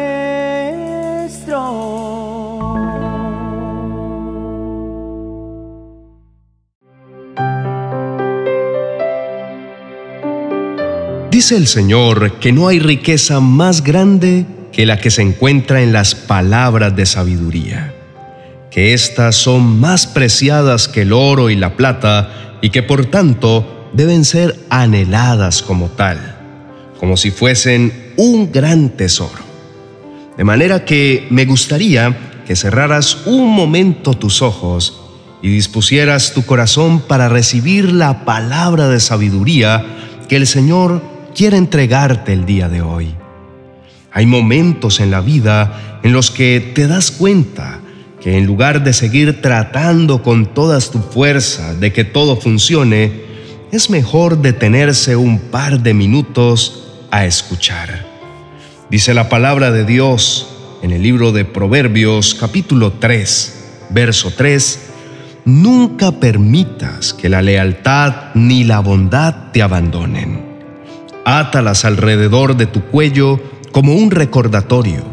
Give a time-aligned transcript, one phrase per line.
[11.29, 15.91] Dice el Señor que no hay riqueza más grande que la que se encuentra en
[15.91, 17.93] las palabras de sabiduría,
[18.71, 23.89] que éstas son más preciadas que el oro y la plata y que por tanto
[23.91, 26.37] deben ser anheladas como tal,
[26.97, 29.47] como si fuesen un gran tesoro.
[30.35, 35.01] De manera que me gustaría que cerraras un momento tus ojos
[35.41, 39.85] y dispusieras tu corazón para recibir la palabra de sabiduría
[40.27, 41.01] que el Señor
[41.35, 43.15] quiere entregarte el día de hoy.
[44.11, 47.79] Hay momentos en la vida en los que te das cuenta
[48.21, 53.27] que en lugar de seguir tratando con todas tu fuerza de que todo funcione,
[53.71, 58.06] es mejor detenerse un par de minutos a escuchar.
[58.89, 60.47] Dice la palabra de Dios
[60.81, 64.79] en el libro de Proverbios capítulo 3, verso 3,
[65.43, 70.41] Nunca permitas que la lealtad ni la bondad te abandonen.
[71.25, 73.41] Átalas alrededor de tu cuello
[73.73, 75.03] como un recordatorio.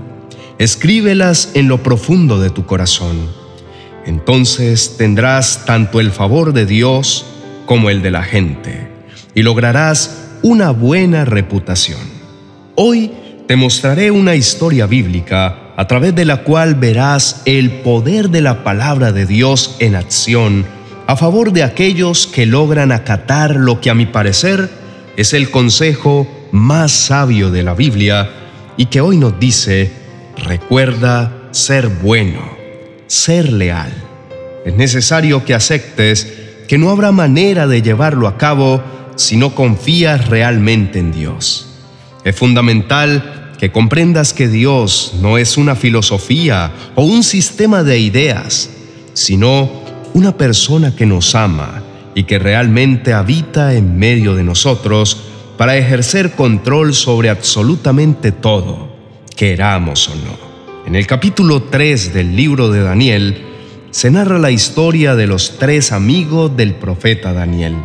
[0.59, 3.29] Escríbelas en lo profundo de tu corazón.
[4.07, 7.27] Entonces tendrás tanto el favor de Dios
[7.67, 8.89] como el de la gente
[9.35, 12.15] y lograrás una buena reputación.
[12.77, 13.11] Hoy
[13.47, 18.65] te mostraré una historia bíblica a través de la cual verás el poder de la
[18.65, 20.65] palabra de Dios en acción
[21.07, 24.71] a favor de aquellos que logran acatar lo que a mi parecer
[25.17, 28.31] es el consejo más sabio de la Biblia
[28.77, 29.93] y que hoy nos dice,
[30.39, 32.57] recuerda ser bueno,
[33.07, 33.93] ser leal.
[34.65, 36.33] Es necesario que aceptes
[36.67, 38.83] que no habrá manera de llevarlo a cabo
[39.17, 41.74] si no confías realmente en Dios.
[42.25, 48.71] Es fundamental que comprendas que Dios no es una filosofía o un sistema de ideas,
[49.13, 49.71] sino
[50.15, 51.83] una persona que nos ama
[52.15, 55.19] y que realmente habita en medio de nosotros
[55.57, 58.89] para ejercer control sobre absolutamente todo,
[59.37, 60.55] queramos o no.
[60.87, 63.45] En el capítulo 3 del libro de Daniel
[63.91, 67.77] se narra la historia de los tres amigos del profeta Daniel,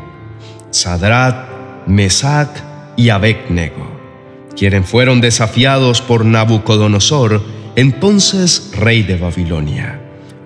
[0.72, 1.48] Sadrat,
[1.88, 2.50] Mesac
[2.98, 3.99] y Abednego,
[4.60, 7.42] quienes fueron desafiados por Nabucodonosor,
[7.78, 10.02] entonces rey de Babilonia,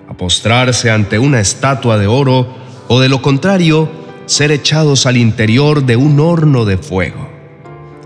[0.08, 2.46] a postrarse ante una estatua de oro
[2.86, 3.90] o de lo contrario,
[4.26, 7.28] ser echados al interior de un horno de fuego.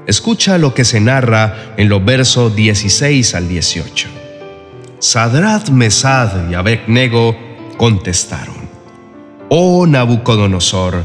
[0.06, 4.08] Escucha lo que se narra en los versos 16 al 18.
[5.00, 7.36] Sadrat, Mesad y Abednego
[7.76, 8.56] contestaron,
[9.50, 11.04] Oh Nabucodonosor,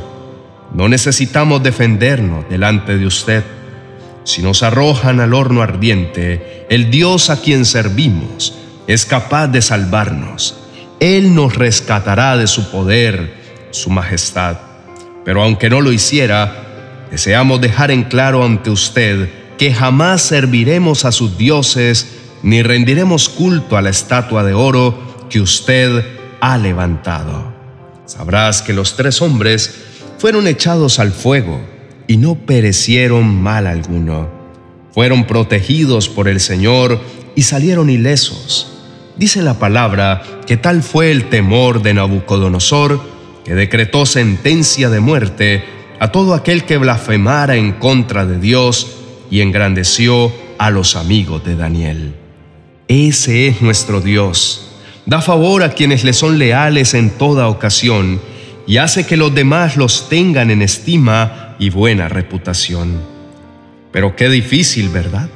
[0.74, 3.44] no necesitamos defendernos delante de usted.
[4.23, 8.57] Si nos arrojan al horno ardiente, el Dios a quien servimos
[8.88, 10.57] es capaz de salvarnos.
[11.00, 13.34] Él nos rescatará de su poder,
[13.72, 14.57] su majestad.
[15.25, 21.11] Pero aunque no lo hiciera, deseamos dejar en claro ante usted que jamás serviremos a
[21.11, 22.07] sus dioses
[22.44, 26.05] ni rendiremos culto a la estatua de oro que usted
[26.40, 27.53] ha levantado.
[28.05, 29.84] Sabrás que los tres hombres
[30.17, 31.72] fueron echados al fuego
[32.08, 34.30] y no perecieron mal alguno.
[34.91, 37.00] Fueron protegidos por el Señor
[37.36, 38.72] y salieron ilesos.
[39.18, 43.00] Dice la palabra que tal fue el temor de Nabucodonosor
[43.46, 45.64] que decretó sentencia de muerte
[46.00, 48.97] a todo aquel que blasfemara en contra de Dios
[49.30, 52.16] y engrandeció a los amigos de Daniel.
[52.88, 54.70] Ese es nuestro Dios.
[55.06, 58.22] Da favor a quienes le son leales en toda ocasión
[58.66, 63.01] y hace que los demás los tengan en estima y buena reputación.
[63.91, 65.29] Pero qué difícil, ¿verdad?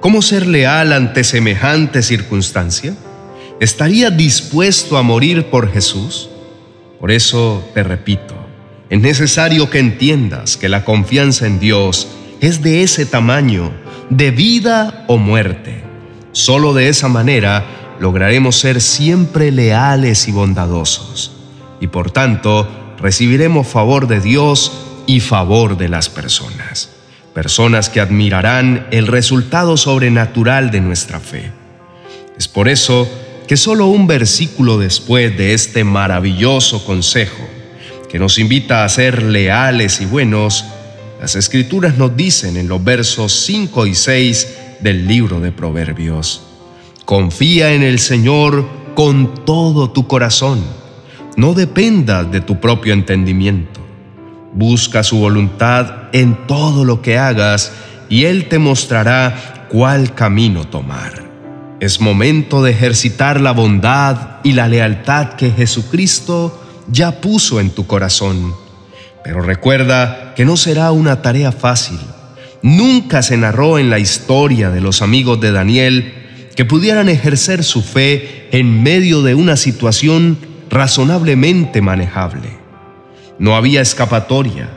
[0.00, 2.94] ¿Cómo ser leal ante semejante circunstancia?
[3.60, 6.30] ¿Estaría dispuesto a morir por Jesús?
[7.00, 8.34] Por eso te repito,
[8.90, 12.08] es necesario que entiendas que la confianza en Dios
[12.40, 13.72] es de ese tamaño,
[14.10, 15.82] de vida o muerte.
[16.32, 17.64] Solo de esa manera
[18.00, 21.37] lograremos ser siempre leales y bondadosos,
[21.80, 22.68] y por tanto
[23.00, 24.72] recibiremos favor de Dios
[25.06, 26.90] y favor de las personas,
[27.34, 31.50] personas que admirarán el resultado sobrenatural de nuestra fe.
[32.36, 33.08] Es por eso
[33.46, 37.42] que solo un versículo después de este maravilloso consejo,
[38.10, 40.64] que nos invita a ser leales y buenos,
[41.20, 44.48] las escrituras nos dicen en los versos 5 y 6
[44.80, 46.42] del libro de Proverbios,
[47.04, 50.62] confía en el Señor con todo tu corazón,
[51.38, 53.80] no dependas de tu propio entendimiento,
[54.54, 57.72] busca su voluntad en todo lo que hagas
[58.08, 61.30] y Él te mostrará cuál camino tomar.
[61.78, 67.86] Es momento de ejercitar la bondad y la lealtad que Jesucristo ya puso en tu
[67.86, 68.52] corazón.
[69.22, 72.00] Pero recuerda que no será una tarea fácil.
[72.62, 76.14] Nunca se narró en la historia de los amigos de Daniel
[76.56, 82.50] que pudieran ejercer su fe en medio de una situación razonablemente manejable.
[83.38, 84.68] No había escapatoria.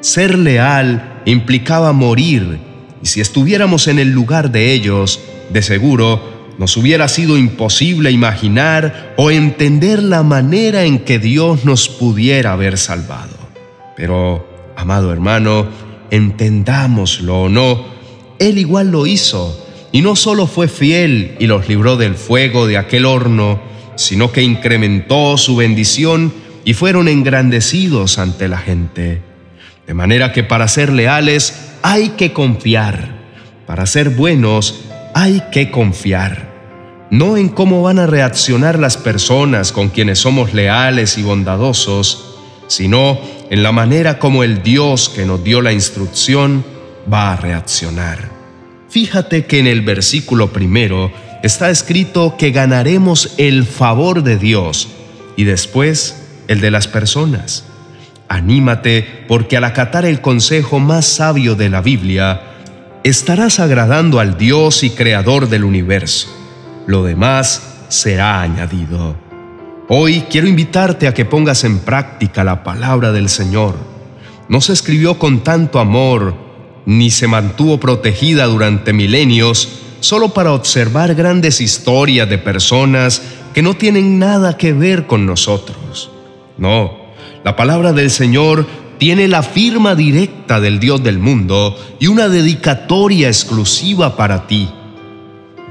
[0.00, 2.58] Ser leal implicaba morir,
[3.02, 5.20] y si estuviéramos en el lugar de ellos,
[5.50, 11.88] de seguro nos hubiera sido imposible imaginar o entender la manera en que Dios nos
[11.88, 13.34] pudiera haber salvado.
[13.96, 15.68] Pero, amado hermano,
[16.10, 17.86] entendámoslo o no,
[18.38, 19.58] Él igual lo hizo,
[19.90, 23.60] y no solo fue fiel y los libró del fuego de aquel horno,
[24.00, 26.32] sino que incrementó su bendición
[26.64, 29.22] y fueron engrandecidos ante la gente.
[29.86, 33.08] De manera que para ser leales hay que confiar,
[33.66, 36.50] para ser buenos hay que confiar
[37.10, 42.36] no en cómo van a reaccionar las personas con quienes somos leales y bondadosos,
[42.68, 43.18] sino
[43.50, 46.64] en la manera como el Dios que nos dio la instrucción
[47.12, 48.30] va a reaccionar.
[48.88, 51.10] Fíjate que en el versículo primero
[51.42, 54.88] está escrito que ganaremos el favor de Dios
[55.36, 57.64] y después el de las personas.
[58.28, 62.42] Anímate porque al acatar el consejo más sabio de la Biblia,
[63.04, 66.40] estarás agradando al Dios y Creador del universo
[66.90, 69.14] lo demás será añadido.
[69.88, 73.76] Hoy quiero invitarte a que pongas en práctica la palabra del Señor.
[74.48, 76.34] No se escribió con tanto amor,
[76.86, 79.68] ni se mantuvo protegida durante milenios
[80.00, 83.22] solo para observar grandes historias de personas
[83.54, 86.10] que no tienen nada que ver con nosotros.
[86.58, 86.92] No,
[87.44, 88.66] la palabra del Señor
[88.98, 94.68] tiene la firma directa del Dios del mundo y una dedicatoria exclusiva para ti.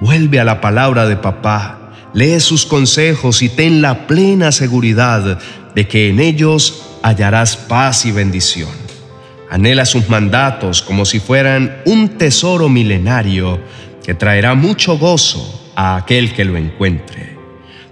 [0.02, 5.38] Vuelve a la palabra de papá, lee sus consejos y ten la plena seguridad
[5.76, 8.70] de que en ellos hallarás paz y bendición.
[9.52, 13.60] Anhela sus mandatos como si fueran un tesoro milenario
[14.10, 17.38] que traerá mucho gozo a aquel que lo encuentre.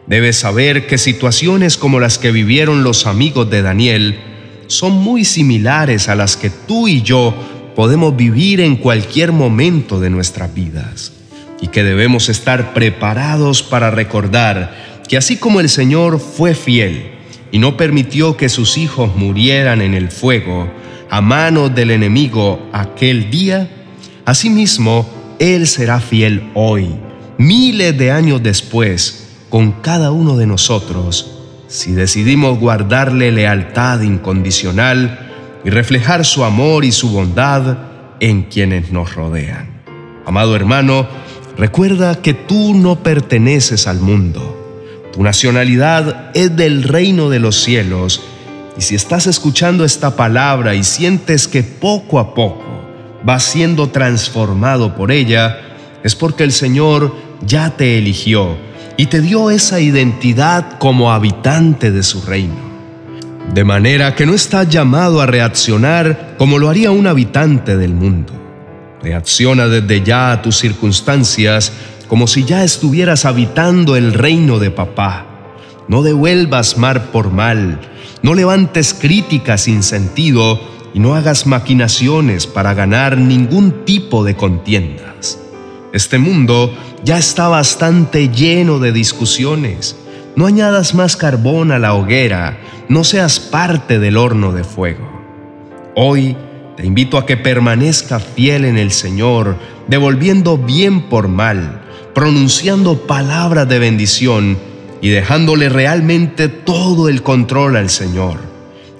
[0.07, 4.19] Debes saber que situaciones como las que vivieron los amigos de Daniel
[4.65, 7.35] son muy similares a las que tú y yo
[7.75, 11.13] podemos vivir en cualquier momento de nuestras vidas
[11.61, 17.11] y que debemos estar preparados para recordar que así como el Señor fue fiel
[17.51, 20.67] y no permitió que sus hijos murieran en el fuego
[21.11, 23.69] a manos del enemigo aquel día,
[24.25, 26.89] asimismo Él será fiel hoy,
[27.38, 35.31] miles de años después, con cada uno de nosotros, si decidimos guardarle lealtad incondicional
[35.63, 37.78] y reflejar su amor y su bondad
[38.19, 39.81] en quienes nos rodean.
[40.25, 41.07] Amado hermano,
[41.57, 44.56] Recuerda que tú no perteneces al mundo.
[45.12, 48.22] Tu nacionalidad es del reino de los cielos.
[48.78, 52.66] Y si estás escuchando esta palabra y sientes que poco a poco
[53.23, 55.59] vas siendo transformado por ella,
[56.03, 57.13] es porque el Señor
[57.45, 58.57] ya te eligió
[58.97, 62.67] y te dio esa identidad como habitante de su reino.
[63.53, 68.33] De manera que no estás llamado a reaccionar como lo haría un habitante del mundo.
[69.01, 71.71] Reacciona desde ya a tus circunstancias
[72.07, 75.25] como si ya estuvieras habitando el reino de papá.
[75.88, 77.79] No devuelvas mal por mal,
[78.21, 80.59] no levantes críticas sin sentido
[80.98, 85.38] y no hagas maquinaciones para ganar ningún tipo de contiendas.
[85.94, 89.96] Este mundo ya está bastante lleno de discusiones.
[90.36, 92.58] No añadas más carbón a la hoguera,
[92.89, 95.08] no seas parte del horno de fuego.
[95.96, 96.36] Hoy
[96.75, 99.56] te invito a que permanezca fiel en el Señor,
[99.88, 101.80] devolviendo bien por mal,
[102.16, 104.58] pronunciando palabras de bendición
[105.00, 108.39] y dejándole realmente todo el control al Señor,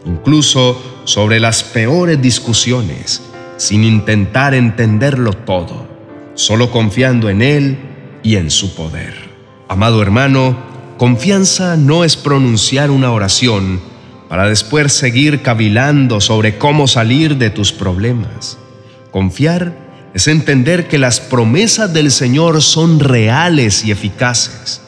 [0.06, 3.22] incluso sobre las peores discusiones,
[3.56, 5.88] sin intentar entenderlo todo,
[6.36, 7.78] solo confiando en Él
[8.24, 9.14] y en su poder.
[9.70, 10.58] Amado hermano,
[10.98, 13.80] confianza no es pronunciar una oración,
[14.28, 18.58] para después seguir cavilando sobre cómo salir de tus problemas.
[19.10, 24.82] Confiar es entender que las promesas del Señor son reales y eficaces.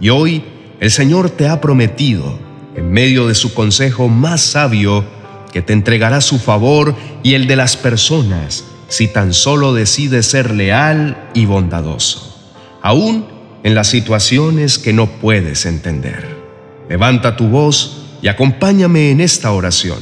[0.00, 0.44] Y hoy
[0.80, 2.38] el Señor te ha prometido,
[2.74, 5.17] en medio de su consejo más sabio,
[5.52, 10.50] que te entregará su favor y el de las personas si tan solo decides ser
[10.50, 12.34] leal y bondadoso,
[12.82, 13.26] aún
[13.62, 16.26] en las situaciones que no puedes entender.
[16.88, 19.98] Levanta tu voz y acompáñame en esta oración.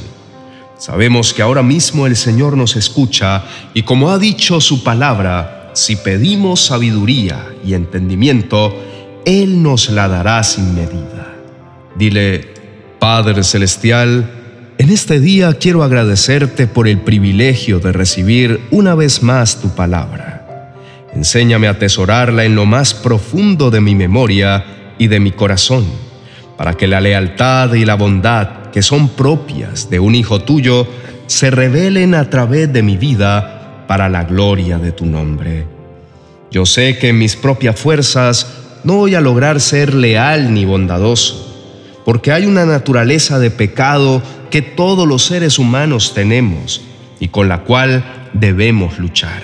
[0.77, 5.95] Sabemos que ahora mismo el Señor nos escucha y como ha dicho su palabra, si
[5.97, 8.73] pedimos sabiduría y entendimiento,
[9.25, 11.35] Él nos la dará sin medida.
[11.95, 12.53] Dile,
[12.99, 14.36] Padre Celestial,
[14.77, 20.73] en este día quiero agradecerte por el privilegio de recibir una vez más tu palabra.
[21.13, 25.85] Enséñame a atesorarla en lo más profundo de mi memoria y de mi corazón,
[26.57, 30.87] para que la lealtad y la bondad que son propias de un hijo tuyo
[31.25, 35.65] se revelen a través de mi vida para la gloria de tu nombre.
[36.51, 38.47] Yo sé que en mis propias fuerzas
[38.83, 41.46] no voy a lograr ser leal ni bondadoso,
[42.07, 46.79] porque hay una naturaleza de pecado que todos los seres humanos tenemos
[47.19, 49.43] y con la cual debemos luchar.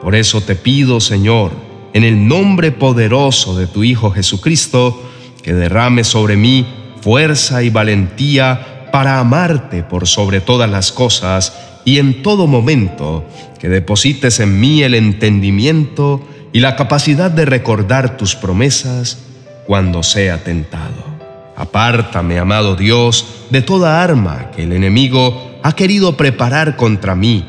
[0.00, 1.50] Por eso te pido, Señor,
[1.92, 5.02] en el nombre poderoso de tu Hijo Jesucristo,
[5.42, 6.66] que derrame sobre mí
[7.02, 11.52] fuerza y valentía para amarte por sobre todas las cosas
[11.84, 13.26] y en todo momento,
[13.60, 19.18] que deposites en mí el entendimiento y la capacidad de recordar tus promesas
[19.66, 21.11] cuando sea tentado.
[21.56, 27.44] Apártame, amado Dios, de toda arma que el enemigo ha querido preparar contra mí,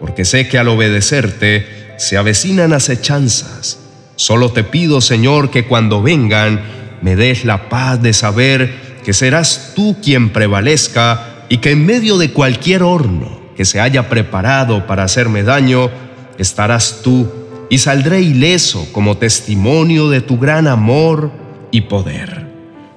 [0.00, 3.78] porque sé que al obedecerte se avecinan acechanzas.
[4.16, 6.60] Solo te pido, Señor, que cuando vengan
[7.02, 12.18] me des la paz de saber que serás tú quien prevalezca y que en medio
[12.18, 15.90] de cualquier horno que se haya preparado para hacerme daño,
[16.38, 17.30] estarás tú
[17.70, 21.30] y saldré ileso como testimonio de tu gran amor
[21.70, 22.45] y poder.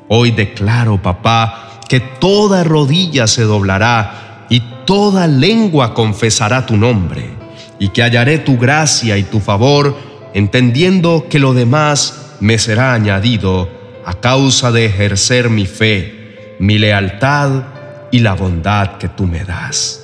[0.09, 7.29] Hoy declaro, papá, que toda rodilla se doblará y toda lengua confesará tu nombre,
[7.77, 9.95] y que hallaré tu gracia y tu favor,
[10.33, 13.69] entendiendo que lo demás me será añadido
[14.03, 17.63] a causa de ejercer mi fe, mi lealtad
[18.11, 20.03] y la bondad que tú me das.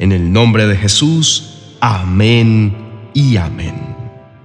[0.00, 2.76] En el nombre de Jesús, amén
[3.14, 3.94] y amén.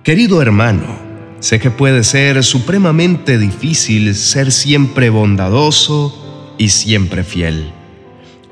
[0.03, 0.98] Querido hermano,
[1.39, 7.72] sé que puede ser supremamente difícil ser siempre bondadoso y siempre fiel.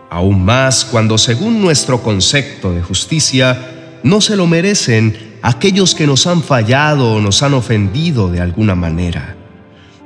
[0.10, 6.28] Aún más cuando según nuestro concepto de justicia no se lo merecen aquellos que nos
[6.28, 9.36] han fallado o nos han ofendido de alguna manera.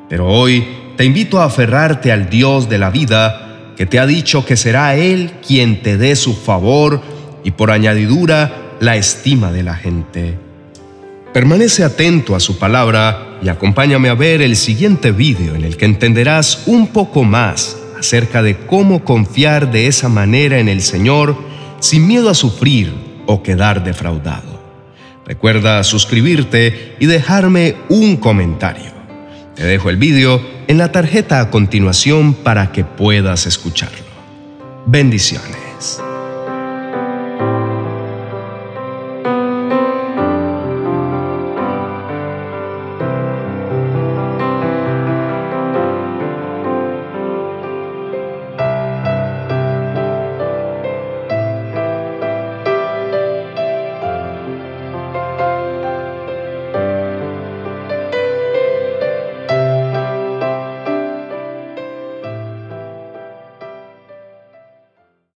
[0.09, 4.45] Pero hoy te invito a aferrarte al Dios de la vida que te ha dicho
[4.45, 7.01] que será Él quien te dé su favor
[7.43, 10.50] y por añadidura la estima de la gente.
[11.33, 15.85] Permanece atento a su palabra y acompáñame a ver el siguiente vídeo en el que
[15.85, 21.37] entenderás un poco más acerca de cómo confiar de esa manera en el Señor
[21.79, 22.93] sin miedo a sufrir
[23.27, 24.61] o quedar defraudado.
[25.25, 28.91] Recuerda suscribirte y dejarme un comentario.
[29.55, 34.11] Te dejo el vídeo en la tarjeta a continuación para que puedas escucharlo.
[34.85, 36.01] Bendiciones.